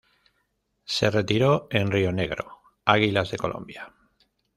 Se 0.83 1.11
retiró 1.11 1.67
en 1.69 1.91
Rionegro 1.91 2.59
Águilas 2.85 3.29
de 3.29 3.37
Colombia. 3.37 3.93